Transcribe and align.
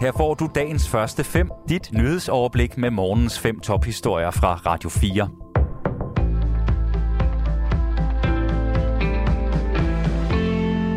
Her 0.00 0.12
får 0.12 0.34
du 0.34 0.48
dagens 0.54 0.88
første 0.88 1.24
fem, 1.24 1.50
dit 1.68 1.92
nyhedsoverblik 1.92 2.78
med 2.78 2.90
morgens 2.90 3.38
fem 3.38 3.60
tophistorier 3.60 4.30
fra 4.30 4.54
Radio 4.54 4.88
4. 4.88 5.28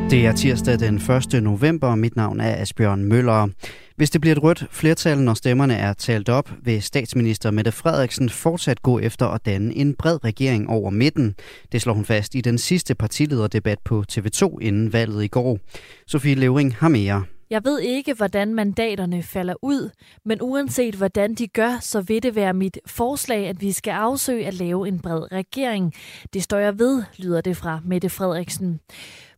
Det 0.09 0.25
er 0.25 0.31
tirsdag 0.31 0.79
den 0.79 0.95
1. 0.95 1.43
november, 1.43 1.87
og 1.87 1.99
mit 1.99 2.15
navn 2.15 2.39
er 2.39 2.61
Asbjørn 2.61 3.03
Møller. 3.03 3.47
Hvis 3.95 4.09
det 4.09 4.21
bliver 4.21 4.35
et 4.35 4.43
rødt 4.43 4.65
flertal, 4.71 5.17
når 5.17 5.33
stemmerne 5.33 5.75
er 5.75 5.93
talt 5.93 6.29
op, 6.29 6.51
vil 6.61 6.81
statsminister 6.81 7.51
Mette 7.51 7.71
Frederiksen 7.71 8.29
fortsat 8.29 8.81
gå 8.81 8.99
efter 8.99 9.27
at 9.27 9.45
danne 9.45 9.75
en 9.75 9.95
bred 9.95 10.23
regering 10.23 10.69
over 10.69 10.89
midten. 10.89 11.35
Det 11.71 11.81
slår 11.81 11.93
hun 11.93 12.05
fast 12.05 12.35
i 12.35 12.41
den 12.41 12.57
sidste 12.57 12.95
partilederdebat 12.95 13.79
på 13.85 14.03
TV2 14.11 14.57
inden 14.61 14.93
valget 14.93 15.23
i 15.23 15.27
går. 15.27 15.59
Sofie 16.07 16.35
Levering 16.35 16.75
har 16.75 16.89
mere. 16.89 17.23
Jeg 17.53 17.65
ved 17.65 17.79
ikke, 17.79 18.13
hvordan 18.13 18.53
mandaterne 18.53 19.23
falder 19.23 19.53
ud, 19.61 19.89
men 20.25 20.41
uanset 20.41 20.95
hvordan 20.95 21.35
de 21.35 21.47
gør, 21.47 21.77
så 21.81 22.01
vil 22.01 22.23
det 22.23 22.35
være 22.35 22.53
mit 22.53 22.79
forslag, 22.85 23.47
at 23.47 23.61
vi 23.61 23.71
skal 23.71 23.91
afsøge 23.91 24.47
at 24.47 24.53
lave 24.53 24.87
en 24.87 24.99
bred 24.99 25.31
regering. 25.31 25.93
Det 26.33 26.43
står 26.43 26.57
jeg 26.57 26.79
ved, 26.79 27.03
lyder 27.17 27.41
det 27.41 27.57
fra 27.57 27.79
Mette 27.85 28.09
Frederiksen. 28.09 28.79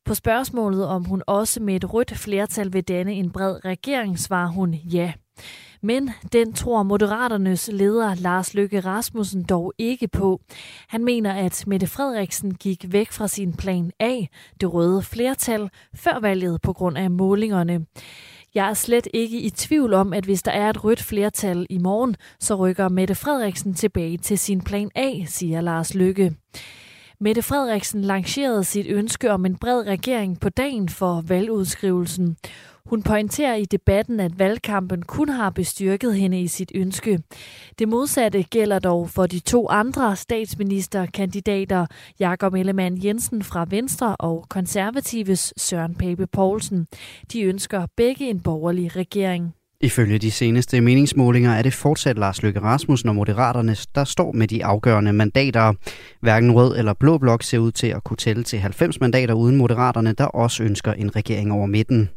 På 0.06 0.14
spørgsmålet, 0.14 0.88
om 0.88 1.04
hun 1.04 1.24
også 1.28 1.62
med 1.62 1.76
et 1.76 1.94
rødt 1.94 2.18
flertal 2.18 2.74
vil 2.74 2.84
danne 2.84 3.14
en 3.14 3.32
bred 3.32 3.66
regering, 3.66 4.20
svarer 4.20 4.48
hun 4.48 4.74
ja. 4.74 5.14
Men 5.82 6.12
den 6.34 6.54
tror 6.54 6.84
Moderaternes 6.84 7.70
leder 7.74 8.16
Lars 8.16 8.54
Løkke 8.54 8.80
Rasmussen 8.80 9.44
dog 9.44 9.74
ikke 9.78 10.08
på. 10.08 10.42
Han 10.88 11.04
mener, 11.04 11.34
at 11.34 11.64
Mette 11.68 11.88
Frederiksen 11.88 12.54
gik 12.54 12.86
væk 12.88 13.12
fra 13.12 13.28
sin 13.28 13.54
plan 13.54 13.92
A, 14.00 14.22
det 14.62 14.74
røde 14.74 15.02
flertal, 15.02 15.70
før 15.96 16.20
valget 16.20 16.62
på 16.62 16.74
grund 16.74 16.98
af 16.98 17.12
målingerne. 17.12 17.86
Jeg 18.56 18.70
er 18.70 18.74
slet 18.74 19.08
ikke 19.14 19.42
i 19.42 19.50
tvivl 19.50 19.94
om, 19.94 20.14
at 20.14 20.26
hvis 20.26 20.44
der 20.44 20.52
er 20.52 20.70
et 20.70 20.84
rødt 20.84 21.02
flertal 21.02 21.68
i 21.70 21.78
morgen, 21.78 22.16
så 22.40 22.56
rykker 22.56 22.90
Mette 22.90 23.16
Frederiksen 23.16 23.74
tilbage 23.74 24.18
til 24.18 24.40
sin 24.40 24.62
plan 24.62 24.90
A, 24.96 25.26
siger 25.26 25.62
Lars 25.62 25.94
Løkke. 25.94 26.36
Mette 27.20 27.42
Frederiksen 27.42 28.02
lancerede 28.02 28.64
sit 28.64 28.86
ønske 28.90 29.32
om 29.32 29.46
en 29.46 29.58
bred 29.58 29.88
regering 29.88 30.40
på 30.40 30.50
dagen 30.50 30.90
for 30.90 31.24
valgudskrivelsen. 31.28 32.38
Hun 32.86 33.04
pointerer 33.04 33.56
i 33.56 33.66
debatten, 33.66 34.20
at 34.20 34.40
valgkampen 34.40 35.02
kun 35.02 35.30
har 35.30 35.50
bestyrket 35.50 36.16
hende 36.16 36.42
i 36.42 36.48
sit 36.48 36.72
ønske. 36.76 37.20
Det 37.80 37.88
modsatte 37.88 38.44
gælder 38.44 38.80
dog 38.80 39.10
for 39.10 39.26
de 39.26 39.40
to 39.40 39.70
andre 39.70 40.16
statsministerkandidater, 40.16 41.86
Jakob 42.20 42.54
Ellemann 42.54 43.06
Jensen 43.06 43.44
fra 43.44 43.66
Venstre 43.70 44.16
og 44.16 44.46
konservatives 44.50 45.54
Søren 45.58 45.96
Pape 45.96 46.28
Poulsen. 46.28 46.88
De 47.34 47.42
ønsker 47.42 47.86
begge 47.98 48.30
en 48.30 48.40
borgerlig 48.40 48.96
regering. 48.96 49.54
Ifølge 49.82 50.18
de 50.18 50.32
seneste 50.32 50.82
meningsmålinger 50.82 51.52
er 51.52 51.62
det 51.62 51.74
fortsat 51.74 52.18
Lars 52.18 52.44
Løkke 52.44 52.60
Rasmussen 52.60 53.10
og 53.10 53.16
Moderaterne, 53.16 53.76
der 53.96 54.04
står 54.04 54.32
med 54.32 54.48
de 54.48 54.66
afgørende 54.66 55.14
mandater. 55.14 55.74
Hverken 56.22 56.52
rød 56.52 56.78
eller 56.78 56.94
blå 56.94 57.18
blok 57.18 57.44
ser 57.44 57.58
ud 57.58 57.72
til 57.72 57.88
at 57.88 58.04
kunne 58.04 58.18
tælle 58.18 58.44
til 58.44 58.60
90 58.60 59.00
mandater 59.00 59.34
uden 59.34 59.56
Moderaterne, 59.56 60.14
der 60.14 60.26
også 60.26 60.64
ønsker 60.64 60.94
en 60.94 61.16
regering 61.16 61.52
over 61.52 61.66
midten. 61.66 62.10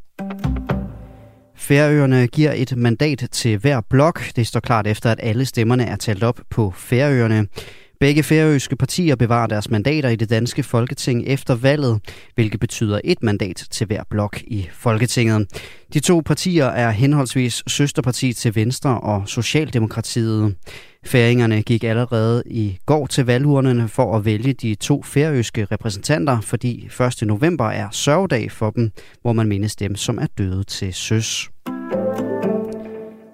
Færøerne 1.69 2.27
giver 2.27 2.52
et 2.56 2.77
mandat 2.77 3.28
til 3.33 3.58
hver 3.58 3.80
blok. 3.80 4.22
Det 4.36 4.47
står 4.47 4.61
klart 4.61 4.86
efter, 4.86 5.11
at 5.11 5.20
alle 5.22 5.44
stemmerne 5.44 5.84
er 5.84 5.97
talt 5.97 6.22
op 6.22 6.41
på 6.50 6.72
Færøerne. 6.77 7.47
Begge 8.01 8.23
færøske 8.23 8.77
partier 8.77 9.17
bevarer 9.17 9.47
deres 9.47 9.71
mandater 9.71 10.09
i 10.09 10.17
det 10.17 10.31
danske 10.31 10.63
folketing 10.63 11.27
efter 11.27 11.55
valget, 11.55 12.01
hvilket 12.35 12.61
betyder 12.61 13.01
et 13.05 13.23
mandat 13.23 13.65
til 13.71 13.87
hver 13.87 14.03
blok 14.11 14.43
i 14.47 14.69
Folketinget. 14.73 15.47
De 15.95 16.01
to 16.01 16.23
partier 16.27 16.67
er 16.67 16.91
henholdsvis 16.91 17.63
søsterparti 17.67 18.33
til 18.33 18.55
Venstre 18.55 19.01
og 19.01 19.29
Socialdemokratiet. 19.29 20.55
Færingerne 21.05 21.63
gik 21.63 21.85
allerede 21.85 22.42
i 22.47 22.79
går 22.87 23.07
til 23.07 23.27
valgurnerne 23.27 23.89
for 23.89 24.17
at 24.17 24.25
vælge 24.25 24.53
de 24.53 24.75
to 24.75 25.03
færøske 25.03 25.64
repræsentanter, 25.64 26.41
fordi 26.41 26.89
1. 27.23 27.27
november 27.29 27.67
er 27.70 27.89
sørgedag 27.92 28.53
for 28.53 28.70
dem, 28.70 28.91
hvor 29.23 29.33
man 29.33 29.48
mindes 29.48 29.77
dem, 29.77 29.97
som 29.97 30.19
er 30.19 30.27
døde 30.39 30.64
til 30.64 30.95
søs. 30.95 31.51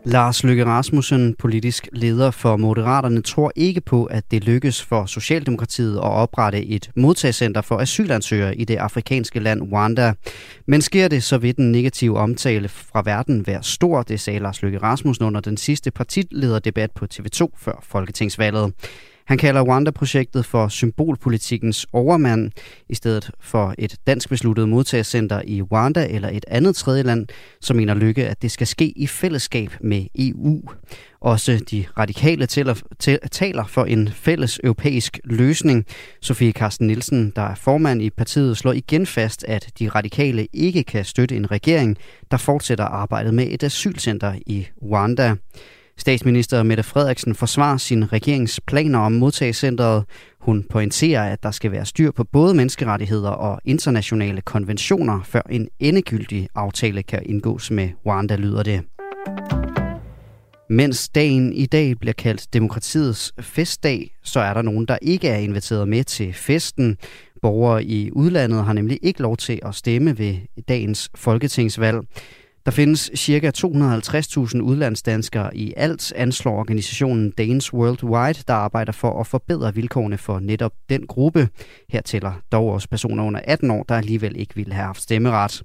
Lars 0.07 0.45
Løkke 0.45 0.65
Rasmussen, 0.65 1.35
politisk 1.35 1.89
leder 1.93 2.31
for 2.31 2.57
Moderaterne, 2.57 3.23
tror 3.23 3.53
ikke 3.57 3.81
på, 3.81 4.05
at 4.05 4.31
det 4.31 4.45
lykkes 4.45 4.83
for 4.83 5.07
Socialdemokratiet 5.07 5.97
at 5.97 6.03
oprette 6.03 6.67
et 6.67 6.91
modtagscenter 6.97 7.61
for 7.61 7.79
asylansøgere 7.79 8.57
i 8.57 8.65
det 8.65 8.77
afrikanske 8.77 9.41
land 9.41 9.63
Rwanda. 9.63 10.13
Men 10.67 10.83
sker 10.83 11.09
det, 11.09 11.23
så 11.23 11.39
vil 11.39 11.57
den 11.57 11.73
negative 11.73 12.19
omtale 12.19 12.69
fra 12.69 13.03
verden 13.05 13.47
være 13.47 13.63
stor, 13.63 14.03
det 14.03 14.21
sagde 14.21 14.39
Lars 14.41 14.63
Løkke 14.63 14.79
Rasmussen 14.79 15.25
under 15.25 15.41
den 15.41 15.57
sidste 15.57 15.91
partilederdebat 15.91 16.91
på 16.91 17.07
TV2 17.15 17.49
før 17.57 17.83
folketingsvalget. 17.83 18.73
Han 19.25 19.39
kalder 19.39 19.62
Rwanda-projektet 19.62 20.47
for 20.47 20.69
symbolpolitikkens 20.69 21.87
overmand. 21.93 22.51
I 22.89 22.95
stedet 22.95 23.31
for 23.41 23.75
et 23.79 23.97
dansk 24.07 24.29
besluttet 24.29 24.69
modtagscenter 24.69 25.43
i 25.45 25.62
Rwanda 25.62 26.07
eller 26.11 26.29
et 26.29 26.45
andet 26.49 26.77
tredje 26.77 27.03
land, 27.03 27.27
så 27.61 27.75
mener 27.75 27.95
Lykke, 27.95 28.27
at 28.27 28.43
det 28.43 28.51
skal 28.51 28.67
ske 28.67 28.93
i 28.97 29.07
fællesskab 29.07 29.71
med 29.81 30.07
EU. 30.19 30.62
Også 31.21 31.65
de 31.71 31.85
radikale 31.99 32.47
taler 33.31 33.65
for 33.65 33.85
en 33.85 34.09
fælles 34.09 34.61
europæisk 34.65 35.19
løsning. 35.25 35.87
Sofie 36.21 36.53
Carsten 36.53 36.87
Nielsen, 36.87 37.33
der 37.37 37.43
er 37.43 37.55
formand 37.55 38.03
i 38.03 38.11
partiet, 38.11 38.56
slår 38.56 38.73
igen 38.73 39.06
fast, 39.06 39.45
at 39.49 39.71
de 39.79 39.89
radikale 39.89 40.47
ikke 40.53 40.85
kan 40.85 41.05
støtte 41.05 41.37
en 41.37 41.51
regering, 41.51 41.97
der 42.31 42.37
fortsætter 42.37 42.85
arbejdet 42.85 43.35
med 43.35 43.47
et 43.51 43.62
asylcenter 43.62 44.35
i 44.47 44.67
Rwanda. 44.83 45.35
Statsminister 45.97 46.62
Mette 46.62 46.82
Frederiksen 46.82 47.34
forsvarer 47.34 47.77
sin 47.77 48.12
regerings 48.12 48.60
planer 48.66 48.99
om 48.99 49.12
modtagscentret. 49.12 50.05
Hun 50.41 50.65
pointerer, 50.71 51.32
at 51.32 51.43
der 51.43 51.50
skal 51.50 51.72
være 51.72 51.87
styr 51.87 52.10
på 52.10 52.25
både 52.25 52.55
menneskerettigheder 52.55 53.31
og 53.31 53.60
internationale 53.65 54.41
konventioner, 54.41 55.21
før 55.25 55.41
en 55.50 55.69
endegyldig 55.81 56.49
aftale 56.55 57.03
kan 57.03 57.22
indgås 57.27 57.71
med 57.71 57.88
Rwanda, 58.06 58.37
lyder 58.37 58.62
det. 58.62 58.82
Mens 60.71 61.09
dagen 61.09 61.53
i 61.53 61.66
dag 61.66 61.99
bliver 62.00 62.12
kaldt 62.12 62.55
demokratiets 62.55 63.32
festdag, 63.41 64.16
så 64.22 64.41
er 64.41 64.55
der 64.55 64.62
nogen, 64.62 64.87
der 64.87 64.99
ikke 65.03 65.28
er 65.28 65.37
inviteret 65.37 65.88
med 65.88 66.05
til 66.05 66.32
festen. 66.32 66.97
Borgere 67.43 67.84
i 67.84 68.11
udlandet 68.12 68.65
har 68.65 68.72
nemlig 68.72 68.99
ikke 69.03 69.22
lov 69.22 69.37
til 69.37 69.61
at 69.62 69.75
stemme 69.75 70.19
ved 70.19 70.37
dagens 70.69 71.11
folketingsvalg. 71.15 72.00
Der 72.67 72.73
findes 72.73 73.11
ca. 73.17 73.51
250.000 73.51 74.63
udlandsdanskere 74.63 75.57
i 75.57 75.73
alt, 75.77 76.13
anslår 76.17 76.59
organisationen 76.59 77.33
Danes 77.39 77.75
Worldwide, 77.75 78.45
der 78.49 78.55
arbejder 78.55 78.93
for 78.93 79.21
at 79.21 79.27
forbedre 79.27 79.75
vilkårene 79.75 80.19
for 80.19 80.41
netop 80.41 80.73
den 80.89 81.07
gruppe. 81.07 81.41
Her 81.89 82.03
tæller 82.03 82.33
dog 82.53 82.67
også 82.73 82.89
personer 82.89 83.25
under 83.25 83.41
18 83.45 83.71
år, 83.71 83.83
der 83.89 83.95
alligevel 83.95 84.37
ikke 84.37 84.55
ville 84.55 84.73
have 84.73 84.87
haft 84.87 85.01
stemmeret. 85.01 85.63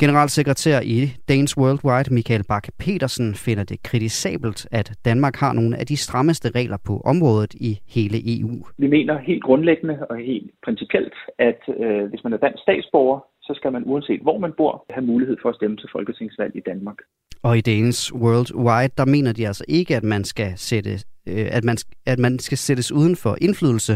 Generalsekretær 0.00 0.80
i 0.80 0.98
Danes 1.28 1.58
Worldwide, 1.58 2.14
Michael 2.14 2.44
Bak 2.48 2.66
Petersen, 2.78 3.34
finder 3.34 3.64
det 3.64 3.82
kritisabelt, 3.82 4.60
at 4.72 4.92
Danmark 5.04 5.36
har 5.36 5.52
nogle 5.52 5.76
af 5.76 5.86
de 5.86 5.96
strammeste 5.96 6.48
regler 6.50 6.78
på 6.86 6.94
området 7.04 7.54
i 7.54 7.78
hele 7.96 8.18
EU. 8.38 8.54
Vi 8.78 8.86
mener 8.86 9.18
helt 9.18 9.42
grundlæggende 9.42 9.96
og 10.10 10.16
helt 10.16 10.50
principielt, 10.64 11.14
at 11.38 11.60
øh, 11.80 12.04
hvis 12.10 12.24
man 12.24 12.32
er 12.32 12.36
dansk 12.36 12.62
statsborger, 12.62 13.20
så 13.48 13.52
skal 13.58 13.72
man 13.72 13.82
uanset 13.86 14.20
hvor 14.26 14.38
man 14.38 14.52
bor 14.56 14.74
have 14.90 15.06
mulighed 15.12 15.36
for 15.42 15.48
at 15.48 15.54
stemme 15.54 15.76
til 15.76 15.88
folketingsvalg 15.92 16.52
i 16.56 16.62
Danmark. 16.70 16.98
Og 17.42 17.58
i 17.58 17.60
Danes 17.60 18.00
Worldwide, 18.14 18.94
der 18.98 19.06
mener 19.14 19.32
de 19.32 19.46
altså 19.46 19.64
ikke, 19.68 19.96
at 19.96 20.04
man 20.14 20.24
skal 20.24 20.50
sætte 20.56 20.90
øh, 21.30 21.46
at 21.56 21.64
man, 21.64 21.76
at 22.06 22.18
man 22.18 22.38
skal 22.38 22.58
sættes 22.58 22.92
uden 22.92 23.16
for 23.16 23.32
indflydelse, 23.40 23.94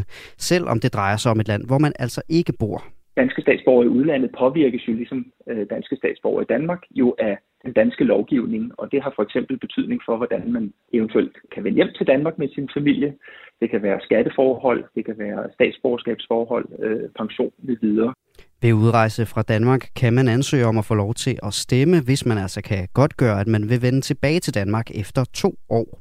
selvom 0.50 0.80
det 0.80 0.94
drejer 0.94 1.16
sig 1.16 1.30
om 1.32 1.40
et 1.40 1.48
land, 1.48 1.62
hvor 1.66 1.78
man 1.78 1.92
altså 1.98 2.22
ikke 2.28 2.52
bor. 2.58 2.78
Danske 3.16 3.42
statsborgere 3.42 3.86
i 3.86 3.88
udlandet 3.88 4.30
påvirkes 4.38 4.88
jo 4.88 4.92
ligesom 4.92 5.32
øh, 5.50 5.66
danske 5.70 5.96
statsborgere 5.96 6.42
i 6.42 6.52
Danmark 6.54 6.82
jo 6.90 7.14
af 7.18 7.38
den 7.64 7.72
danske 7.72 8.04
lovgivning, 8.04 8.72
og 8.78 8.92
det 8.92 9.02
har 9.02 9.12
for 9.16 9.22
eksempel 9.22 9.58
betydning 9.58 10.00
for, 10.06 10.16
hvordan 10.16 10.52
man 10.52 10.72
eventuelt 10.92 11.36
kan 11.54 11.64
vende 11.64 11.76
hjem 11.76 11.92
til 11.96 12.06
Danmark 12.06 12.38
med 12.38 12.48
sin 12.48 12.68
familie. 12.76 13.14
Det 13.60 13.70
kan 13.70 13.82
være 13.82 14.00
skatteforhold, 14.00 14.84
det 14.94 15.04
kan 15.04 15.18
være 15.18 15.50
statsborgerskabsforhold, 15.54 16.66
øh, 16.78 17.08
pension 17.18 17.52
med 17.58 17.76
videre. 17.80 18.14
Ved 18.62 18.72
udrejse 18.72 19.26
fra 19.26 19.42
Danmark 19.42 19.88
kan 19.96 20.12
man 20.12 20.28
ansøge 20.28 20.66
om 20.66 20.78
at 20.78 20.84
få 20.84 20.94
lov 20.94 21.14
til 21.14 21.38
at 21.42 21.54
stemme, 21.54 22.00
hvis 22.00 22.26
man 22.26 22.38
altså 22.38 22.60
kan 22.60 22.88
godt 22.94 23.16
gøre, 23.16 23.40
at 23.40 23.46
man 23.46 23.68
vil 23.68 23.82
vende 23.82 24.00
tilbage 24.00 24.40
til 24.40 24.54
Danmark 24.54 24.90
efter 24.94 25.24
to 25.34 25.54
år. 25.68 26.00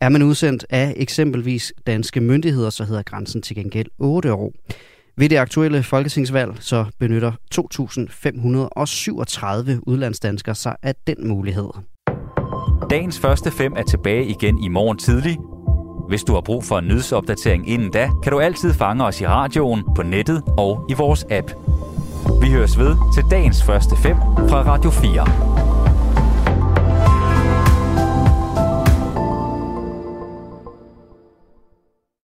Er 0.00 0.08
man 0.08 0.22
udsendt 0.22 0.66
af 0.70 0.94
eksempelvis 0.96 1.72
danske 1.86 2.20
myndigheder, 2.20 2.70
så 2.70 2.84
hedder 2.84 3.02
grænsen 3.02 3.42
til 3.42 3.56
gengæld 3.56 3.86
8 3.98 4.32
år. 4.32 4.52
Ved 5.16 5.28
det 5.28 5.36
aktuelle 5.36 5.82
folketingsvalg 5.82 6.52
så 6.60 6.84
benytter 6.98 7.32
2.537 7.54 9.80
udlandsdanskere 9.86 10.54
sig 10.54 10.76
af 10.82 10.94
den 11.06 11.28
mulighed. 11.28 11.68
Dagens 12.90 13.18
første 13.18 13.50
fem 13.50 13.72
er 13.76 13.82
tilbage 13.82 14.26
igen 14.26 14.64
i 14.64 14.68
morgen 14.68 14.98
tidlig. 14.98 15.38
Hvis 16.08 16.22
du 16.22 16.32
har 16.32 16.40
brug 16.40 16.64
for 16.64 16.78
en 16.78 16.88
nyhedsopdatering 16.88 17.68
inden 17.68 17.90
da, 17.90 18.10
kan 18.22 18.32
du 18.32 18.40
altid 18.40 18.74
fange 18.74 19.04
os 19.04 19.20
i 19.20 19.26
radioen, 19.26 19.82
på 19.96 20.02
nettet 20.02 20.42
og 20.58 20.86
i 20.90 20.94
vores 20.94 21.26
app. 21.30 21.52
Vi 22.40 22.50
høres 22.52 22.78
ved 22.78 22.96
til 23.14 23.30
dagens 23.30 23.62
første 23.62 23.96
fem 23.96 24.16
fra 24.48 24.62
Radio 24.62 24.90
4. 24.90 25.69